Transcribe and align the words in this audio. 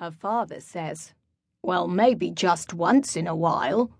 Her 0.00 0.10
father 0.10 0.60
says, 0.60 1.12
Well, 1.62 1.86
maybe 1.86 2.30
just 2.30 2.72
once 2.72 3.16
in 3.16 3.26
a 3.26 3.36
while. 3.36 3.90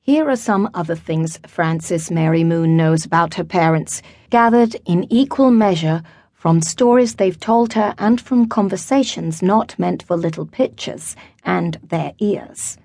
Here 0.00 0.28
are 0.28 0.34
some 0.34 0.68
other 0.74 0.96
things 0.96 1.38
Frances 1.46 2.10
Mary 2.10 2.42
Moon 2.42 2.76
knows 2.76 3.04
about 3.04 3.34
her 3.34 3.44
parents, 3.44 4.02
gathered 4.30 4.74
in 4.84 5.06
equal 5.10 5.52
measure 5.52 6.02
from 6.32 6.60
stories 6.60 7.14
they've 7.14 7.38
told 7.38 7.74
her 7.74 7.94
and 7.96 8.20
from 8.20 8.48
conversations 8.48 9.42
not 9.42 9.78
meant 9.78 10.02
for 10.02 10.16
little 10.16 10.46
pitchers 10.46 11.14
and 11.44 11.78
their 11.80 12.14
ears. 12.18 12.76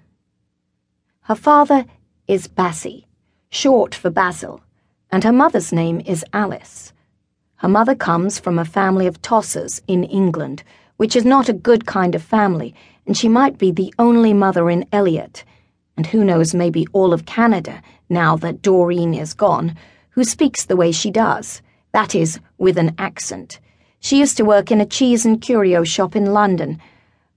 Her 1.22 1.34
father 1.34 1.86
is 2.28 2.48
Bassie, 2.48 3.06
short 3.50 3.96
for 3.96 4.12
Basil, 4.12 4.62
and 5.12 5.24
her 5.24 5.34
mother's 5.34 5.74
name 5.74 6.02
is 6.02 6.24
Alice. 6.34 6.94
Her 7.56 7.68
mother 7.68 7.96
comes 7.96 8.38
from 8.38 8.60
a 8.60 8.64
family 8.64 9.08
of 9.08 9.24
tossers 9.24 9.82
in 9.88 10.04
England, 10.04 10.64
which 11.00 11.16
is 11.16 11.26
not 11.26 11.50
a 11.50 11.54
good 11.68 11.86
kind 11.86 12.14
of 12.14 12.22
family, 12.22 12.74
and 13.06 13.18
she 13.18 13.28
might 13.28 13.58
be 13.58 13.72
the 13.72 13.94
only 13.98 14.34
mother 14.34 14.70
in 14.70 14.86
Elliot 14.92 15.44
and 16.00 16.08
who 16.08 16.24
knows, 16.24 16.56
maybe 16.56 16.88
all 16.94 17.12
of 17.12 17.26
Canada, 17.26 17.82
now 18.08 18.38
that 18.38 18.62
Doreen 18.62 19.14
is 19.14 19.34
gone, 19.34 19.76
who 20.12 20.24
speaks 20.24 20.64
the 20.64 20.78
way 20.78 20.94
she 20.94 21.12
does, 21.12 21.62
that 21.92 22.16
is, 22.16 22.40
with 22.58 22.78
an 22.78 22.96
accent. 22.98 23.60
She 24.00 24.18
used 24.18 24.38
to 24.38 24.46
work 24.46 24.72
in 24.72 24.80
a 24.80 24.86
cheese 24.86 25.26
and 25.26 25.42
curio 25.42 25.84
shop 25.84 26.16
in 26.16 26.28
London, 26.28 26.80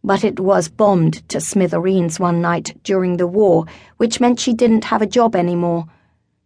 but 0.04 0.23
it 0.23 0.38
was 0.38 0.68
bombed 0.68 1.29
to 1.29 1.40
smithereens 1.40 2.20
one 2.20 2.40
night 2.40 2.79
during 2.84 3.16
the 3.16 3.26
war, 3.26 3.66
which 3.96 4.20
meant 4.20 4.38
she 4.38 4.54
didn't 4.54 4.84
have 4.84 5.02
a 5.02 5.06
job 5.06 5.34
anymore. 5.34 5.87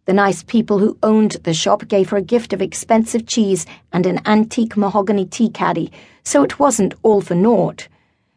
The 0.07 0.13
nice 0.13 0.41
people 0.41 0.79
who 0.79 0.97
owned 1.03 1.31
the 1.43 1.53
shop 1.53 1.85
gave 1.89 2.11
her 2.11 2.17
a 2.17 2.21
gift 2.21 2.53
of 2.53 2.61
expensive 2.61 3.25
cheese 3.25 3.65
and 3.91 4.05
an 4.05 4.21
antique 4.25 4.77
mahogany 4.77 5.25
tea 5.25 5.49
caddy, 5.49 5.91
so 6.23 6.43
it 6.43 6.57
wasn't 6.57 6.93
all 7.03 7.19
for 7.19 7.35
naught. 7.35 7.89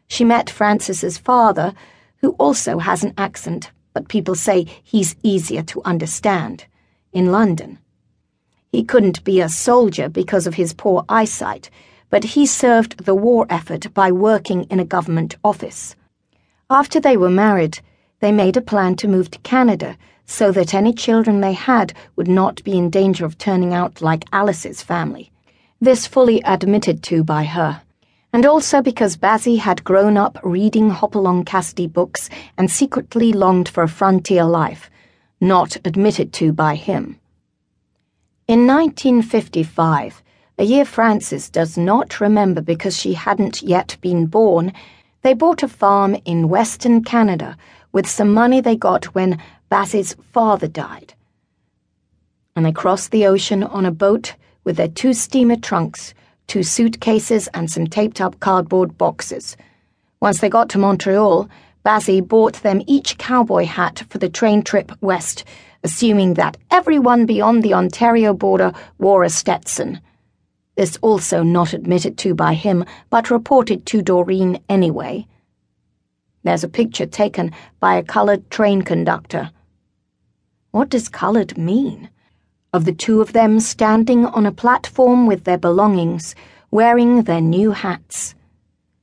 She 0.09 0.25
met 0.25 0.49
Frances's 0.49 1.17
father, 1.17 1.73
who 2.17 2.31
also 2.31 2.79
has 2.79 3.05
an 3.05 3.13
accent, 3.17 3.71
but 3.93 4.09
people 4.09 4.35
say 4.35 4.65
he's 4.83 5.15
easier 5.23 5.63
to 5.63 5.81
understand, 5.83 6.65
in 7.13 7.31
London. 7.31 7.79
He 8.73 8.83
couldn't 8.83 9.23
be 9.23 9.39
a 9.39 9.47
soldier 9.47 10.09
because 10.09 10.47
of 10.47 10.55
his 10.55 10.73
poor 10.73 11.05
eyesight, 11.07 11.69
but 12.09 12.25
he 12.35 12.45
served 12.45 13.05
the 13.05 13.15
war 13.15 13.45
effort 13.49 13.93
by 13.93 14.11
working 14.11 14.63
in 14.63 14.81
a 14.81 14.85
government 14.85 15.37
office. 15.41 15.95
After 16.69 16.99
they 16.99 17.15
were 17.15 17.29
married, 17.29 17.79
they 18.19 18.33
made 18.33 18.57
a 18.57 18.61
plan 18.61 18.97
to 18.97 19.07
move 19.07 19.31
to 19.31 19.39
Canada 19.39 19.95
so 20.25 20.51
that 20.51 20.73
any 20.73 20.93
children 20.93 21.41
they 21.41 21.53
had 21.53 21.93
would 22.15 22.27
not 22.27 22.63
be 22.63 22.77
in 22.77 22.89
danger 22.89 23.25
of 23.25 23.37
turning 23.37 23.73
out 23.73 24.01
like 24.01 24.25
Alice's 24.31 24.81
family. 24.81 25.31
This 25.79 26.07
fully 26.07 26.41
admitted 26.43 27.03
to 27.03 27.23
by 27.23 27.43
her 27.45 27.81
and 28.33 28.45
also 28.45 28.81
because 28.81 29.17
Bassie 29.17 29.57
had 29.57 29.83
grown 29.83 30.17
up 30.17 30.39
reading 30.43 30.89
Hopalong 30.89 31.43
Cassidy 31.43 31.87
books 31.87 32.29
and 32.57 32.71
secretly 32.71 33.33
longed 33.33 33.67
for 33.67 33.83
a 33.83 33.89
frontier 33.89 34.45
life, 34.45 34.89
not 35.41 35.75
admitted 35.83 36.31
to 36.33 36.53
by 36.53 36.75
him. 36.75 37.19
In 38.47 38.65
1955, 38.67 40.23
a 40.57 40.63
year 40.63 40.85
Frances 40.85 41.49
does 41.49 41.77
not 41.77 42.21
remember 42.21 42.61
because 42.61 42.97
she 42.97 43.13
hadn't 43.13 43.61
yet 43.61 43.97
been 44.01 44.27
born, 44.27 44.71
they 45.23 45.33
bought 45.33 45.63
a 45.63 45.67
farm 45.67 46.15
in 46.25 46.49
Western 46.49 47.03
Canada 47.03 47.57
with 47.91 48.07
some 48.07 48.33
money 48.33 48.61
they 48.61 48.75
got 48.75 49.05
when 49.13 49.41
Bassie's 49.71 50.15
father 50.33 50.67
died. 50.67 51.13
And 52.55 52.65
they 52.65 52.71
crossed 52.71 53.11
the 53.11 53.25
ocean 53.25 53.63
on 53.63 53.85
a 53.85 53.91
boat 53.91 54.35
with 54.63 54.75
their 54.77 54.89
two 54.89 55.13
steamer 55.13 55.55
trunks 55.55 56.13
two 56.51 56.63
suitcases, 56.63 57.47
and 57.53 57.71
some 57.71 57.87
taped 57.87 58.19
up 58.19 58.37
cardboard 58.41 58.97
boxes. 58.97 59.55
Once 60.19 60.41
they 60.41 60.49
got 60.49 60.67
to 60.67 60.77
Montreal, 60.77 61.49
Bassie 61.85 62.19
bought 62.19 62.55
them 62.55 62.81
each 62.87 63.17
cowboy 63.17 63.63
hat 63.63 64.03
for 64.09 64.17
the 64.17 64.27
train 64.27 64.61
trip 64.61 64.91
west, 64.99 65.45
assuming 65.85 66.33
that 66.33 66.57
everyone 66.69 67.25
beyond 67.25 67.63
the 67.63 67.73
Ontario 67.73 68.33
border 68.33 68.73
wore 68.99 69.23
a 69.23 69.29
Stetson. 69.29 70.01
This 70.75 70.97
also 71.01 71.41
not 71.41 71.71
admitted 71.71 72.17
to 72.17 72.35
by 72.35 72.53
him, 72.53 72.83
but 73.09 73.31
reported 73.31 73.85
to 73.85 74.01
Doreen 74.01 74.61
anyway. 74.67 75.25
There's 76.43 76.65
a 76.65 76.67
picture 76.67 77.05
taken 77.05 77.53
by 77.79 77.95
a 77.95 78.03
colored 78.03 78.51
train 78.51 78.81
conductor. 78.81 79.51
What 80.71 80.89
does 80.89 81.09
colored 81.09 81.57
mean? 81.57 82.09
of 82.73 82.85
the 82.85 82.93
two 82.93 83.19
of 83.19 83.33
them 83.33 83.59
standing 83.59 84.25
on 84.25 84.45
a 84.45 84.51
platform 84.51 85.27
with 85.27 85.43
their 85.43 85.57
belongings, 85.57 86.33
wearing 86.71 87.23
their 87.23 87.41
new 87.41 87.71
hats. 87.71 88.33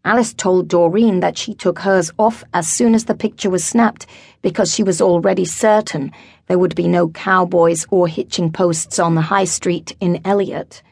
Alice 0.03 0.33
told 0.33 0.69
Doreen 0.69 1.21
that 1.21 1.37
she 1.37 1.53
took 1.53 1.81
hers 1.81 2.11
off 2.19 2.43
as 2.55 2.67
soon 2.67 2.95
as 2.95 3.05
the 3.05 3.15
picture 3.15 3.51
was 3.51 3.63
snapped 3.63 4.07
because 4.41 4.73
she 4.73 4.83
was 4.83 5.03
already 5.03 5.45
certain 5.45 6.11
there 6.47 6.59
would 6.59 6.75
be 6.75 6.89
no 6.89 7.11
cowboys 7.11 7.85
or 7.91 8.09
hitching 8.09 8.51
posts 8.51 8.99
on 8.99 9.15
the 9.15 9.21
high 9.21 9.45
street 9.45 9.95
in 10.01 10.23
Elliot. 10.25 10.83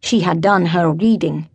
She 0.00 0.20
had 0.20 0.40
done 0.40 0.64
her 0.66 0.90
reading. 0.90 1.50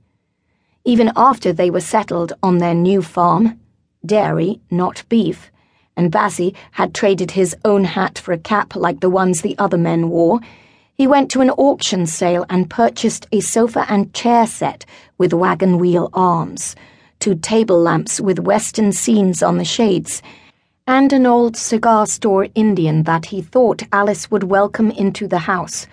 Even 0.84 1.12
after 1.16 1.52
they 1.52 1.72
were 1.72 1.82
settled 1.82 2.34
on 2.44 2.60
their 2.60 2.76
new 2.76 3.02
farm, 3.02 3.60
dairy, 4.06 4.62
not 4.70 5.04
beef, 5.10 5.50
and 5.98 6.12
Bassie 6.12 6.56
had 6.72 6.94
traded 6.94 7.32
his 7.32 7.56
own 7.64 7.84
hat 7.84 8.18
for 8.18 8.34
a 8.34 8.38
cap 8.38 8.76
like 8.76 9.00
the 9.00 9.10
ones 9.10 9.42
the 9.42 9.58
other 9.58 9.78
men 9.78 10.10
wore, 10.10 10.40
he 10.94 11.08
went 11.08 11.30
to 11.32 11.42
an 11.42 11.50
auction 11.52 12.06
sale 12.06 12.46
and 12.50 12.70
purchased 12.70 13.28
a 13.32 13.42
sofa 13.42 13.86
and 13.90 14.14
chair 14.14 14.48
set 14.48 14.86
with 15.18 15.34
wagon 15.34 15.78
wheel 15.78 16.10
arms, 16.14 16.76
two 17.20 17.36
table 17.36 17.80
lamps 17.80 18.22
with 18.22 18.40
western 18.40 18.92
scenes 18.92 19.44
on 19.44 19.58
the 19.58 19.66
shades, 19.66 20.22
and 20.88 21.12
an 21.12 21.26
old 21.26 21.58
cigar 21.58 22.06
store 22.06 22.48
Indian 22.56 23.04
that 23.04 23.26
he 23.26 23.42
thought 23.42 23.84
Alice 23.92 24.30
would 24.30 24.44
welcome 24.44 24.92
into 24.92 25.28
the 25.28 25.40
house, 25.40 25.88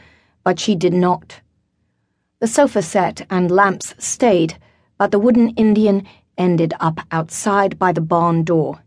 but 0.45 0.61
she 0.61 0.75
did 0.75 0.93
not. 0.93 1.41
The 2.41 2.47
sofa 2.47 2.83
set 2.83 3.27
and 3.31 3.51
lamps 3.51 3.95
stayed, 3.99 4.59
but 4.99 5.11
the 5.11 5.19
wooden 5.19 5.51
Indian 5.51 6.07
ended 6.37 6.75
up 6.79 7.01
outside 7.11 7.79
by 7.79 7.93
the 7.93 8.01
barn 8.01 8.45
door. 8.45 8.83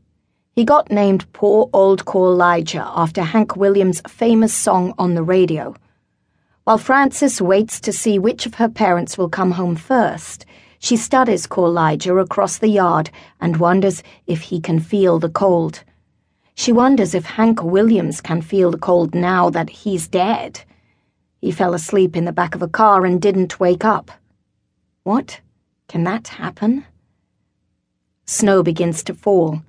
He 0.55 0.63
got 0.63 0.89
named 0.89 1.29
Poor 1.33 1.69
Old 1.73 2.03
Elijah 2.07 2.89
after 2.95 3.23
Hank 3.23 3.57
Williams' 3.57 4.01
famous 4.07 4.53
song 4.53 4.93
on 4.97 5.13
the 5.13 5.21
radio. 5.21 5.75
While 6.63 6.77
Frances 6.77 7.41
waits 7.41 7.81
to 7.81 7.91
see 7.91 8.17
which 8.17 8.45
of 8.45 8.53
her 8.53 8.69
parents 8.69 9.17
will 9.17 9.27
come 9.27 9.51
home 9.51 9.75
first, 9.75 10.45
she 10.79 10.95
studies 10.95 11.45
Elijah 11.57 12.15
across 12.15 12.57
the 12.57 12.69
yard 12.69 13.09
and 13.41 13.57
wonders 13.57 14.01
if 14.27 14.43
he 14.43 14.61
can 14.61 14.79
feel 14.79 15.19
the 15.19 15.27
cold. 15.27 15.83
She 16.53 16.71
wonders 16.71 17.13
if 17.13 17.25
Hank 17.25 17.61
Williams 17.61 18.21
can 18.21 18.41
feel 18.41 18.71
the 18.71 18.77
cold 18.77 19.13
now 19.13 19.49
that 19.49 19.69
he's 19.69 20.07
dead. 20.07 20.61
He 21.41 21.51
fell 21.51 21.73
asleep 21.73 22.15
in 22.15 22.23
the 22.23 22.31
back 22.31 22.55
of 22.55 22.61
a 22.61 22.69
car 22.69 23.05
and 23.05 23.21
didn't 23.21 23.59
wake 23.59 23.83
up. 23.83 24.09
What? 25.03 25.41
Can 25.89 26.05
that 26.05 26.29
happen? 26.29 26.85
Snow 28.25 28.63
begins 28.63 29.03
to 29.03 29.13
fall. 29.13 29.61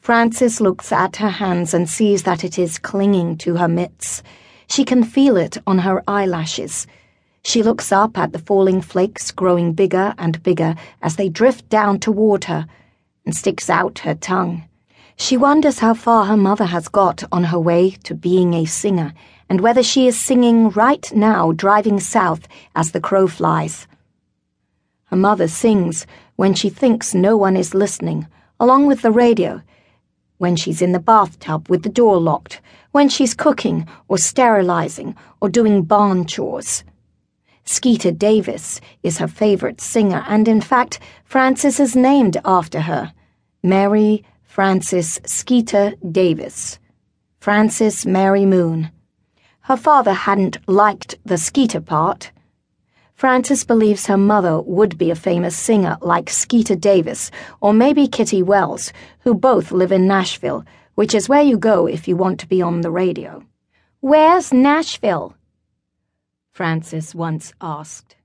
Frances 0.00 0.62
looks 0.62 0.92
at 0.92 1.16
her 1.16 1.28
hands 1.28 1.74
and 1.74 1.86
sees 1.86 2.22
that 2.22 2.42
it 2.42 2.58
is 2.58 2.78
clinging 2.78 3.36
to 3.36 3.56
her 3.56 3.68
mitts. 3.68 4.22
She 4.66 4.82
can 4.82 5.04
feel 5.04 5.36
it 5.36 5.58
on 5.66 5.80
her 5.80 6.02
eyelashes. 6.08 6.86
She 7.44 7.62
looks 7.62 7.92
up 7.92 8.16
at 8.16 8.32
the 8.32 8.38
falling 8.38 8.80
flakes 8.80 9.30
growing 9.30 9.74
bigger 9.74 10.14
and 10.16 10.42
bigger 10.42 10.74
as 11.02 11.16
they 11.16 11.28
drift 11.28 11.68
down 11.68 12.00
toward 12.00 12.44
her 12.44 12.66
and 13.26 13.36
sticks 13.36 13.68
out 13.68 13.98
her 14.00 14.14
tongue. 14.14 14.64
She 15.16 15.36
wonders 15.36 15.80
how 15.80 15.92
far 15.92 16.24
her 16.24 16.36
mother 16.36 16.64
has 16.64 16.88
got 16.88 17.22
on 17.30 17.44
her 17.44 17.60
way 17.60 17.90
to 18.04 18.14
being 18.14 18.54
a 18.54 18.64
singer 18.64 19.12
and 19.50 19.60
whether 19.60 19.82
she 19.82 20.06
is 20.06 20.18
singing 20.18 20.70
right 20.70 21.12
now 21.14 21.52
driving 21.52 22.00
south 22.00 22.48
as 22.74 22.92
the 22.92 23.02
crow 23.02 23.26
flies. 23.26 23.86
Her 25.04 25.16
mother 25.16 25.46
sings 25.46 26.06
when 26.36 26.54
she 26.54 26.70
thinks 26.70 27.12
no 27.12 27.36
one 27.36 27.54
is 27.54 27.74
listening, 27.74 28.26
along 28.58 28.86
with 28.86 29.02
the 29.02 29.10
radio 29.10 29.60
when 30.40 30.56
she's 30.56 30.80
in 30.80 30.92
the 30.92 30.98
bathtub 30.98 31.68
with 31.68 31.82
the 31.82 31.90
door 31.90 32.18
locked, 32.18 32.62
when 32.92 33.10
she's 33.10 33.34
cooking 33.34 33.86
or 34.08 34.16
sterilizing 34.16 35.14
or 35.38 35.50
doing 35.50 35.82
barn 35.82 36.24
chores. 36.24 36.82
Skeeter 37.66 38.10
Davis 38.10 38.80
is 39.02 39.18
her 39.18 39.28
favorite 39.28 39.82
singer, 39.82 40.24
and 40.26 40.48
in 40.48 40.62
fact, 40.62 40.98
Frances 41.24 41.78
is 41.78 41.94
named 41.94 42.38
after 42.42 42.80
her 42.80 43.12
Mary 43.62 44.24
Frances 44.42 45.20
Skeeter 45.26 45.92
Davis. 46.10 46.78
Frances 47.38 48.06
Mary 48.06 48.46
Moon. 48.46 48.90
Her 49.60 49.76
father 49.76 50.14
hadn't 50.14 50.56
liked 50.66 51.18
the 51.22 51.36
Skeeter 51.36 51.82
part. 51.82 52.32
Frances 53.20 53.64
believes 53.64 54.06
her 54.06 54.16
mother 54.16 54.62
would 54.62 54.96
be 54.96 55.10
a 55.10 55.14
famous 55.14 55.54
singer 55.54 55.98
like 56.00 56.30
Skeeter 56.30 56.74
Davis 56.74 57.30
or 57.60 57.74
maybe 57.74 58.08
Kitty 58.08 58.42
Wells, 58.42 58.94
who 59.18 59.34
both 59.34 59.72
live 59.72 59.92
in 59.92 60.06
Nashville, 60.06 60.64
which 60.94 61.14
is 61.14 61.28
where 61.28 61.42
you 61.42 61.58
go 61.58 61.86
if 61.86 62.08
you 62.08 62.16
want 62.16 62.40
to 62.40 62.48
be 62.48 62.62
on 62.62 62.80
the 62.80 62.90
radio. 62.90 63.44
Where's 64.00 64.54
Nashville? 64.54 65.36
Frances 66.50 67.14
once 67.14 67.52
asked. 67.60 68.16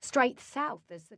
Straight 0.00 0.40
south 0.40 0.90
is 0.90 1.02
the 1.02 1.10